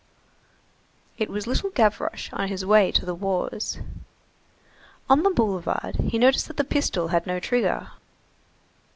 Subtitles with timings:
[1.19, 3.77] 44 It was little Gavroche on his way to the wars.
[5.07, 7.91] On the boulevard he noticed that the pistol had no trigger.